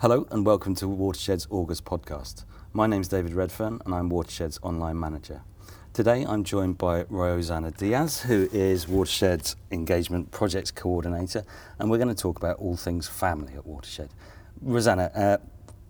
[0.00, 2.44] Hello and welcome to Watershed's August podcast.
[2.72, 5.42] My name's David Redfern and I'm Watershed's online manager.
[5.92, 11.42] Today I'm joined by Rosanna Diaz, who is Watershed's engagement projects coordinator,
[11.80, 14.10] and we're going to talk about all things family at Watershed.
[14.62, 15.38] Rosanna, uh,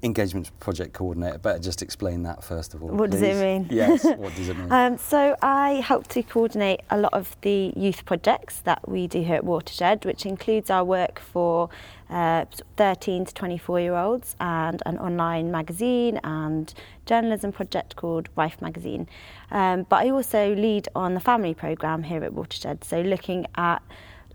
[0.03, 2.91] engagement project coordinator, better just explain that first of all.
[2.91, 3.21] What please.
[3.21, 3.67] does it mean?
[3.71, 4.71] Yes, what does it mean?
[4.71, 9.23] Um, so I help to coordinate a lot of the youth projects that we do
[9.23, 11.69] here at Watershed, which includes our work for
[12.11, 12.45] uh,
[12.77, 16.73] 13 to 24 year olds and an online magazine and
[17.05, 19.09] journalism project called Rife Magazine.
[19.51, 23.83] Um, but I also lead on the family programme here at Watershed, so looking at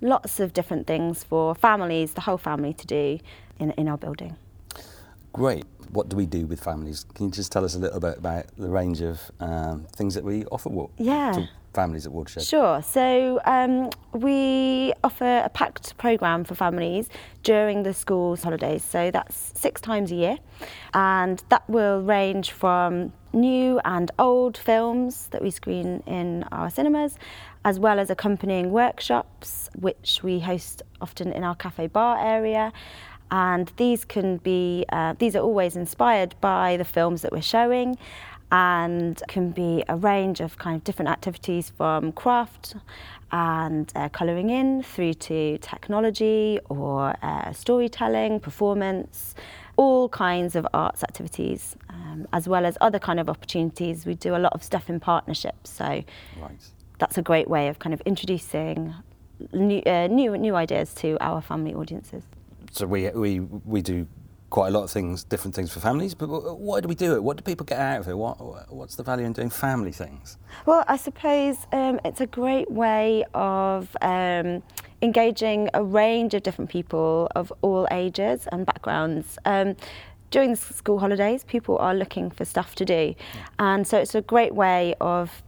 [0.01, 3.19] lots of different things for families, the whole family to do
[3.59, 4.35] in, in our building.
[5.33, 5.65] Great.
[5.89, 7.05] What do we do with families?
[7.15, 10.23] Can you just tell us a little bit about the range of um, things that
[10.23, 11.31] we offer Yeah.
[11.33, 12.43] to families at Watershed?
[12.43, 12.81] Sure.
[12.83, 17.09] So um, we offer a packed programme for families
[17.41, 18.83] during the school's holidays.
[18.83, 20.37] So that's six times a year.
[20.93, 27.15] And that will range from new and old films that we screen in our cinemas,
[27.65, 32.71] as well as accompanying workshops, which we host often in our cafe bar area.
[33.33, 37.97] And these can be, uh, these are always inspired by the films that we're showing
[38.51, 42.75] and can be a range of kind of different activities from craft
[43.31, 49.33] and uh, colouring in through to technology or uh, storytelling, performance,
[49.77, 54.05] all kinds of arts activities, um, as well as other kind of opportunities.
[54.05, 55.85] We do a lot of stuff in partnerships, so
[56.39, 56.63] Right.
[56.99, 58.93] that's a great way of kind of introducing
[59.51, 62.21] new, uh, new, new ideas to our family audiences.
[62.73, 64.07] So we, we, we do
[64.49, 67.23] quite a lot of things, different things for families, but why do we do it?
[67.23, 68.17] What do people get out of it?
[68.17, 68.37] What,
[68.73, 70.37] what's the value in doing family things?
[70.65, 74.63] Well, I suppose um, it's a great way of um,
[75.03, 79.37] engaging a range of different people of all ages and backgrounds.
[79.45, 79.75] Um,
[80.31, 83.13] during the school holidays, people are looking for stuff to do,
[83.59, 85.43] and so it's a great way of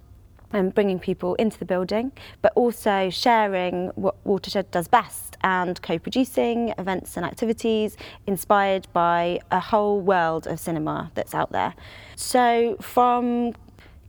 [0.53, 2.11] um, bringing people into the building,
[2.43, 7.95] but also sharing what Watershed does best and co producing events and activities
[8.25, 11.75] inspired by a whole world of cinema that's out there.
[12.15, 13.53] So, from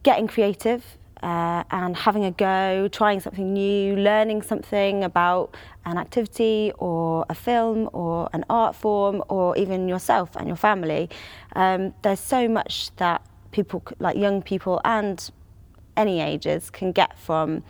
[0.03, 0.83] getting creative
[1.23, 5.55] uh, and having a go, trying something new, learning something about
[5.85, 11.11] an activity or a film or an art form or even yourself and your family,
[11.55, 13.21] um, there's so much that
[13.51, 15.31] people, like young people and
[15.99, 17.63] any ages, can get from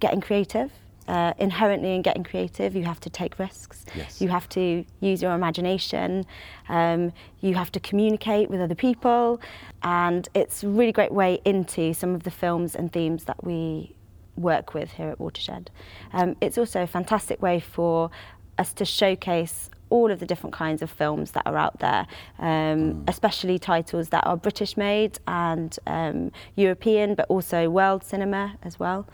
[0.00, 0.72] getting creative.
[1.08, 3.86] Uh, inherently, in getting creative, you have to take risks.
[3.94, 4.20] Yes.
[4.20, 6.26] You have to use your imagination.
[6.68, 9.40] Um, you have to communicate with other people,
[9.82, 13.96] and it's a really great way into some of the films and themes that we
[14.36, 15.70] work with here at Watershed.
[16.12, 18.10] Um, it's also a fantastic way for
[18.58, 22.06] us to showcase all of the different kinds of films that are out there,
[22.38, 28.78] um, especially titles that are British made and um, European, but also world cinema as
[28.78, 29.06] well.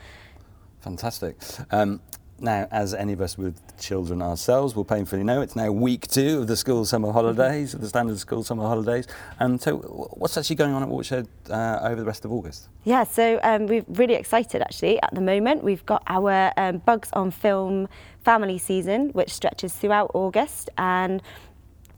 [0.84, 1.36] Fantastic.
[1.70, 2.00] Um,
[2.40, 6.40] now, as any of us with children ourselves will painfully know, it's now week two
[6.40, 9.06] of the school summer holidays, of the standard school summer holidays.
[9.40, 12.68] And so, what's actually going on at Watershed uh, over the rest of August?
[12.82, 15.64] Yeah, so um, we're really excited actually at the moment.
[15.64, 17.88] We've got our um, Bugs on Film
[18.22, 21.22] family season, which stretches throughout August and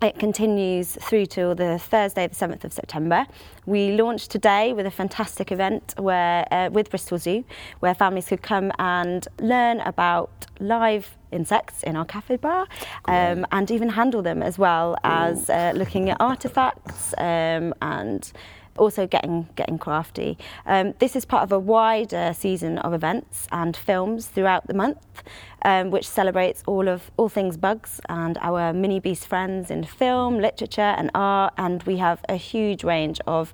[0.03, 3.27] it continues through till the Thursday, the 7th of September.
[3.65, 7.45] We launched today with a fantastic event where, uh, with Bristol Zoo,
[7.81, 10.31] where families could come and learn about
[10.61, 12.67] live insects in our cafe bar
[13.07, 18.33] um, and even handle them as well as uh, looking at artifacts um, and
[18.79, 20.39] also getting getting crafty.
[20.67, 25.23] Um, this is part of a wider season of events and films throughout the month,
[25.63, 30.39] um, which celebrates all of all things bugs and our mini beast friends in film,
[30.39, 31.55] literature, and art.
[31.57, 33.53] And we have a huge range of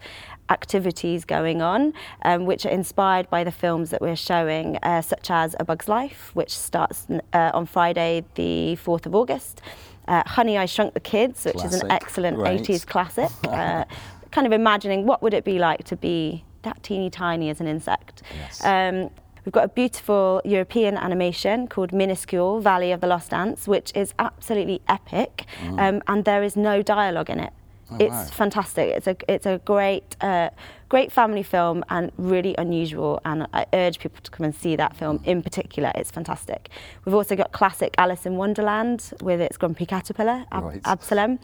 [0.50, 1.94] activities going on,
[2.24, 5.88] um, which are inspired by the films that we're showing, uh, such as A Bug's
[5.88, 9.62] Life, which starts uh, on Friday, the 4th of August.
[10.08, 12.60] Uh, Honey, I Shrunk the Kids, which is an excellent Right.
[12.60, 13.30] 80s classic.
[13.48, 13.84] Uh,
[14.32, 17.66] kind of imagining what would it be like to be that teeny tiny as an
[17.66, 18.22] insect.
[18.38, 18.64] Yes.
[18.64, 19.10] Um,
[19.44, 24.14] we've got a beautiful European animation called Minuscule Valley of the Lost Ants, which is
[24.18, 25.46] absolutely epic,
[25.78, 27.52] um, and there is no dialogue in it.
[27.90, 28.24] Oh, it's wow.
[28.24, 28.88] fantastic.
[28.96, 30.48] It's a it's a great uh,
[30.88, 33.20] great family film and really unusual.
[33.24, 35.92] And I urge people to come and see that film in particular.
[35.94, 36.70] It's fantastic.
[37.04, 40.80] We've also got classic Alice in Wonderland with its grumpy caterpillar Ab- Right.
[40.86, 41.38] Absalom,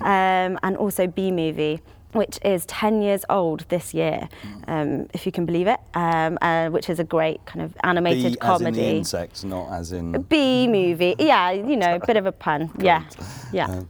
[0.00, 1.80] um, and also Bee Movie.
[2.12, 4.28] Which is 10 years old this year,
[4.68, 8.22] um, if you can believe it, um, uh, which is a great kind of animated
[8.22, 8.80] Bee as in comedy.
[8.80, 10.20] the insect, not as in.
[10.22, 13.04] B movie, yeah, you know, a bit of a pun, yeah,
[13.52, 13.66] yeah.
[13.66, 13.88] Um,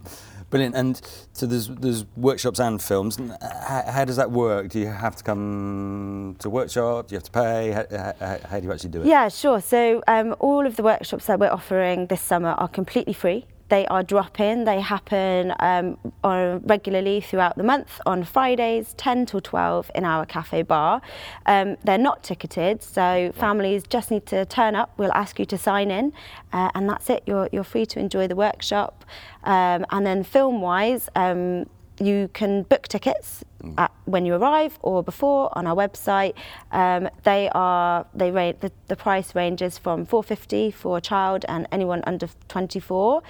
[0.53, 0.75] Brilliant.
[0.75, 1.01] And
[1.33, 3.19] so there's there's workshops and films.
[3.41, 4.69] How, how does that work?
[4.69, 7.09] Do you have to come to workshop?
[7.09, 7.71] Do you have to pay?
[7.71, 9.07] How, how, how do you actually do it?
[9.07, 9.63] Yeah, sure.
[9.63, 13.47] So um, all of the workshops that we're offering this summer are completely free.
[13.73, 14.65] They are drop-in.
[14.65, 20.27] They happen um, on regularly throughout the month on Fridays, 10 till 12 in our
[20.27, 21.01] cafe bar.
[21.47, 24.93] Um, they're not ticketed, so families just need to turn up.
[24.99, 26.13] We'll ask you to sign in,
[26.53, 27.23] uh, and that's it.
[27.25, 29.07] You're, you're free to enjoy the workshop.
[29.45, 31.65] Um, and then film-wise, um,
[31.99, 33.43] you can book tickets
[33.79, 36.35] at, when you arrive or before on our website.
[36.71, 41.67] Um, they are they ra- the, the price ranges from 450 for a child and
[41.73, 43.23] anyone under 24,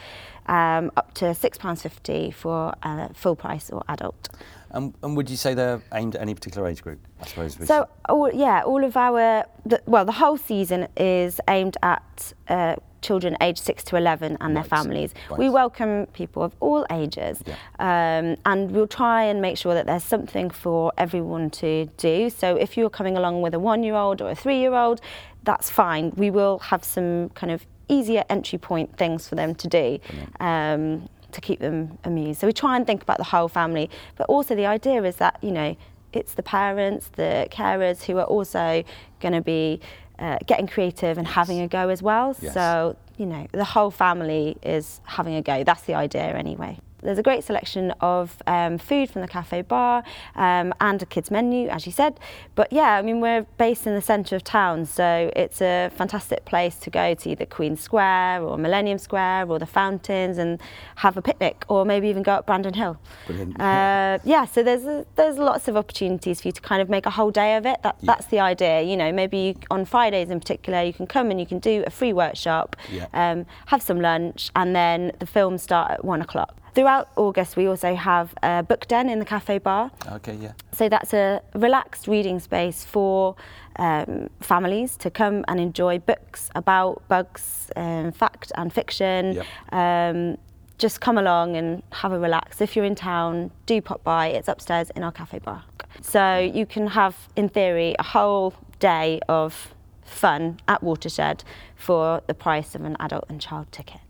[0.46, 4.28] um, up to six pounds 50 for uh, full price or adult.
[4.72, 6.98] And, and would you say they're aimed at any particular age group?
[7.20, 7.58] I suppose.
[7.58, 12.32] we So, all, yeah, all of our, the, well, the whole season is aimed at
[12.48, 14.70] uh, children aged 6 to 11 and their Right.
[14.70, 15.12] families.
[15.28, 15.38] Right.
[15.38, 17.42] We welcome people of all ages
[17.80, 22.30] um, and we'll try and make sure that there's something for everyone to do.
[22.30, 25.00] So, if you're coming along with a one year old or a three year old,
[25.42, 26.12] that's fine.
[26.16, 29.98] We will have some kind of easier entry point things for them to do.
[30.40, 32.40] Um, to keep them amused.
[32.40, 35.38] So we try and think about the whole family, but also the idea is that,
[35.42, 35.76] you know,
[36.12, 38.84] it's the parents, the carers who are also
[39.20, 39.80] going to be
[40.18, 42.36] uh, getting creative and having a go as well.
[42.40, 42.54] Yes.
[42.54, 45.64] So, you know, the whole family is having a go.
[45.64, 46.78] That's the idea anyway.
[47.02, 50.04] There's a great selection of um, food from the cafe bar
[50.36, 52.18] um, and a kids menu, as you said.
[52.54, 56.44] But yeah, I mean, we're based in the centre of town, so it's a fantastic
[56.44, 60.60] place to go to either Queen Square or Millennium Square or the fountains and
[60.96, 62.96] have a picnic, or maybe even go up Brandon Hill.
[63.26, 63.60] Brilliant.
[63.60, 67.10] Uh, yeah, so there's there's lots of opportunities for you to kind of make a
[67.10, 67.82] whole day of it.
[67.82, 68.06] That, Yeah.
[68.12, 68.82] That's the idea.
[68.82, 71.82] You know, maybe you, on Fridays in particular, you can come and you can do
[71.86, 73.06] a free workshop, Yeah.
[73.12, 76.54] um, have some lunch, and then the films start at one o'clock.
[76.74, 79.90] Throughout August, we also have a book den in the cafe bar.
[80.10, 80.52] Okay, yeah.
[80.72, 83.36] So that's a relaxed reading space for
[83.76, 89.34] um, families to come and enjoy books about bugs, um, fact and fiction.
[89.34, 89.46] Yep.
[89.72, 90.38] Um,
[90.78, 92.60] just come along and have a relax.
[92.62, 94.28] If you're in town, do pop by.
[94.28, 95.64] It's upstairs in our cafe bar.
[96.00, 99.74] So you can have, in theory, a whole day of
[100.04, 101.44] fun at Watershed
[101.76, 104.00] for the price of an adult and child ticket.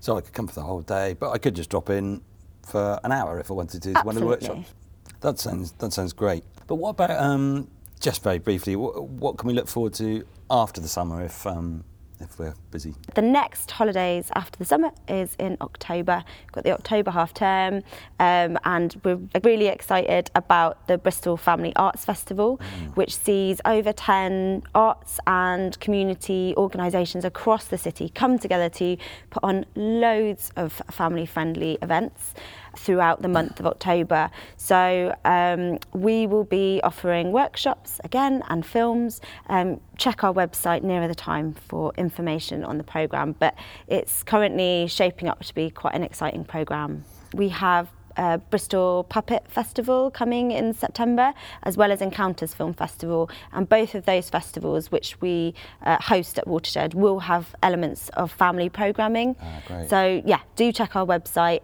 [0.00, 2.22] So I could come for the whole day, but I could just drop in
[2.66, 4.72] for an hour if I wanted to to one of the workshops.
[5.20, 6.44] That sounds that sounds great.
[6.66, 7.68] But what about um,
[8.00, 8.76] just very briefly?
[8.76, 11.84] What, what can we look forward to after the summer if um,
[12.20, 12.94] if we're busy?
[13.14, 16.24] The next holidays after the summer is in October.
[16.44, 17.82] We've got the October half term,
[18.18, 22.60] um, and we're really excited about the Bristol Family Arts Festival,
[22.94, 28.96] which sees over 10 arts and community organisations across the city come together to
[29.30, 32.34] put on loads of family friendly events
[32.78, 34.30] throughout the month of October.
[34.56, 39.20] So um, we will be offering workshops again and films.
[39.48, 43.54] Um, check our website nearer the time for information on the programme, but
[43.86, 47.04] it's currently shaping up to be quite an exciting programme.
[47.34, 47.88] We have
[48.18, 51.32] uh, Bristol Puppet Festival coming in September,
[51.62, 53.30] as well as Encounters Film Festival.
[53.52, 55.54] And both of those festivals, which we
[55.84, 59.36] uh, host at Watershed, will have elements of family programming.
[59.40, 59.84] Ah.
[59.88, 61.60] So, yeah, do check our website.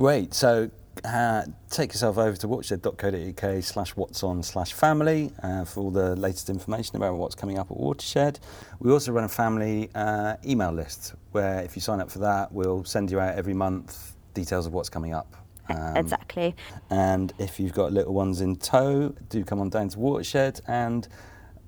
[0.00, 0.32] Great.
[0.32, 0.70] So
[1.04, 6.16] uh, take yourself over to watershed.co.uk slash what's on slash family uh, for all the
[6.16, 8.40] latest information about what's coming up at Watershed.
[8.78, 12.50] We also run a family uh, email list where if you sign up for that,
[12.50, 15.36] we'll send you out every month details of what's coming up.
[15.68, 16.56] Um, exactly.
[16.88, 21.06] And if you've got little ones in tow, do come on down to Watershed and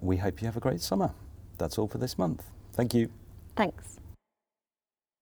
[0.01, 1.13] we hope you have a great summer.
[1.59, 2.47] That's all for this month.
[2.73, 3.11] Thank you.
[3.57, 3.99] Thanks.